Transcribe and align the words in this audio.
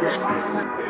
На 0.00 0.87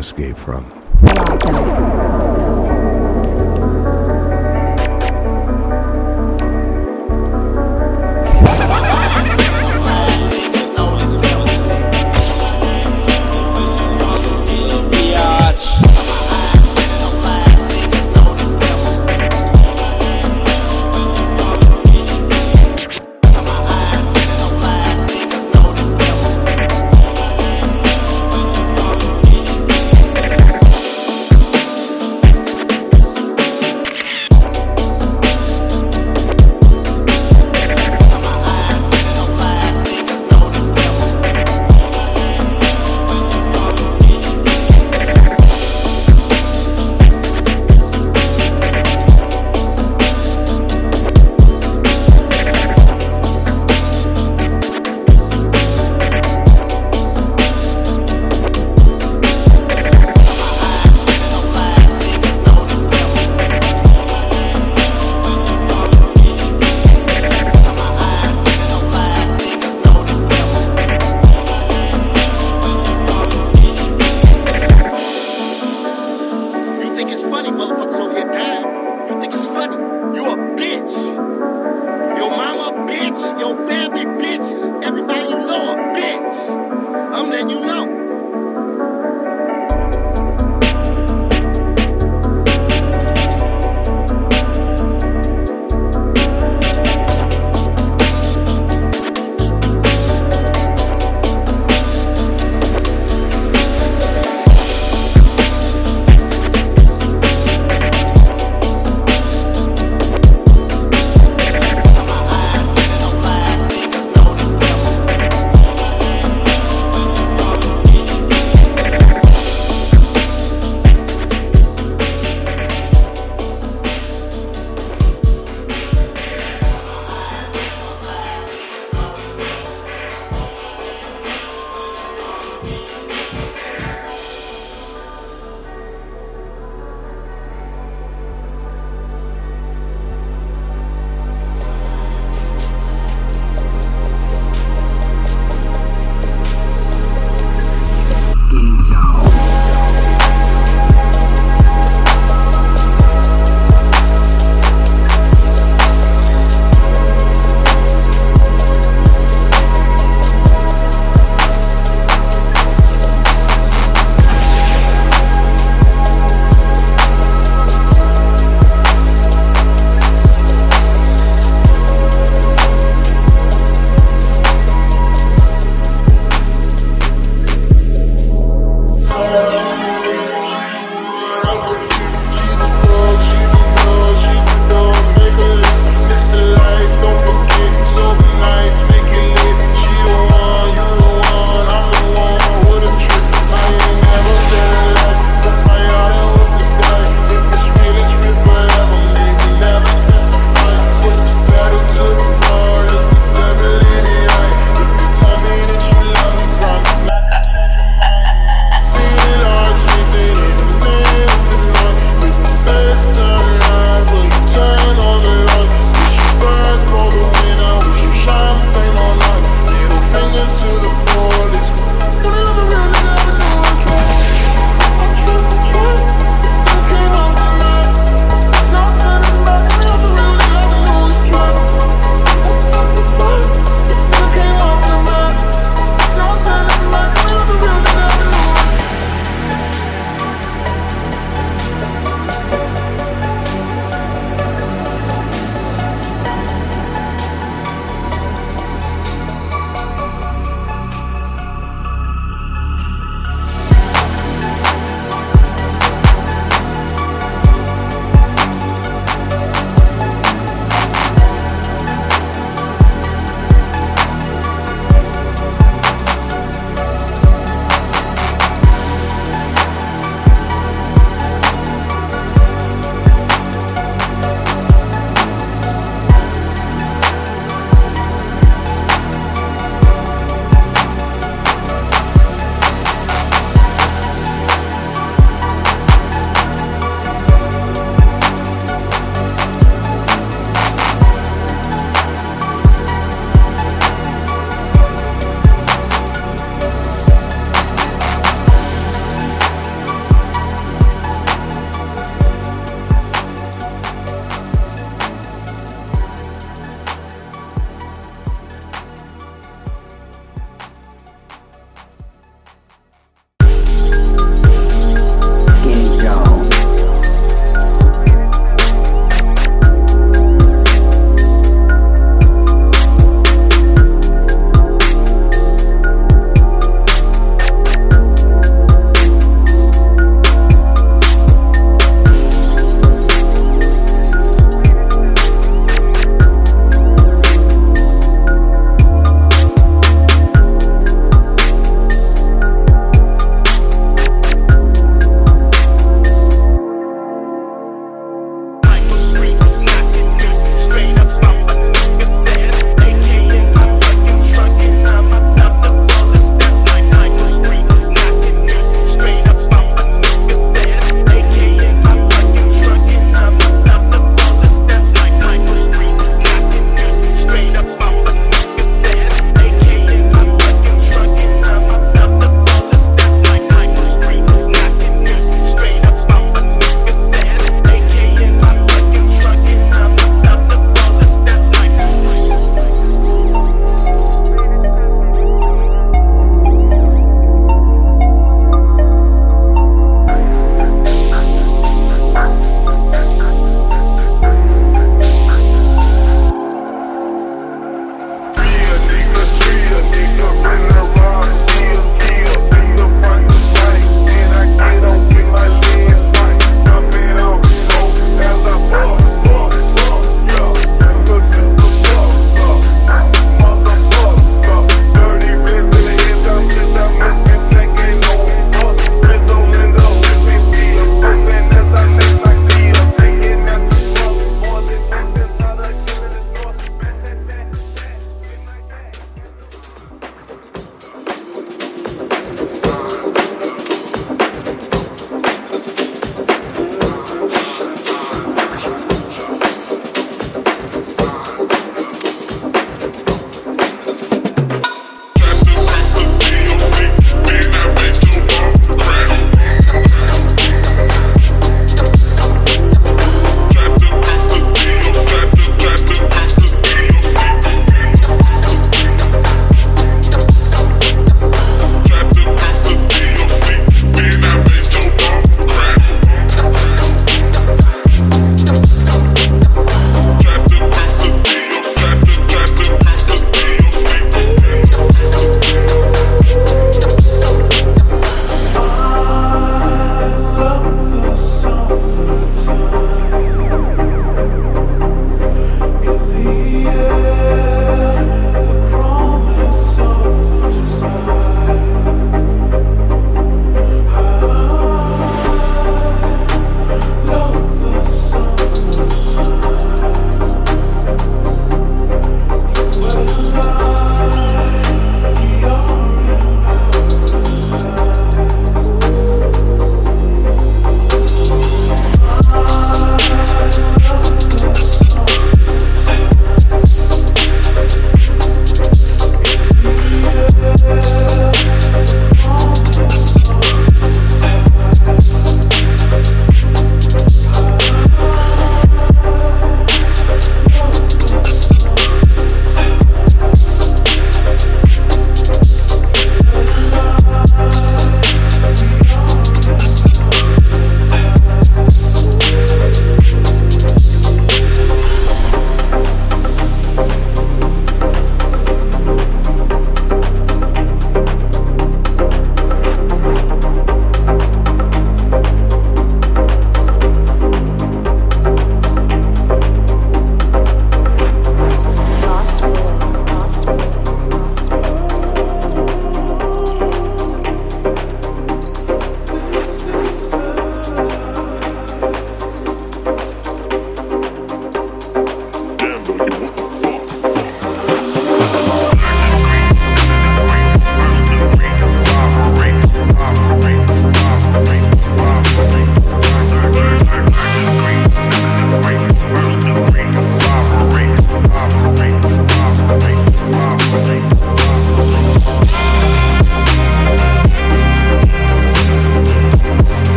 escape 0.00 0.38
from. 0.38 0.79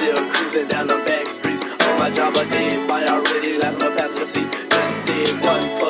still 0.00 0.30
cruising 0.30 0.66
down 0.68 0.86
the 0.86 0.96
back 1.04 1.26
streets. 1.26 1.62
On 1.62 1.98
my 1.98 2.08
job, 2.10 2.32
I 2.34 2.44
did, 2.48 2.90
I 2.90 3.04
already 3.12 3.58
left 3.58 3.80
my 3.80 3.90
passenger 3.96 4.24
seat. 4.24 4.50
Just 4.70 5.04
did 5.04 5.44
one 5.44 5.60
for 5.78 5.89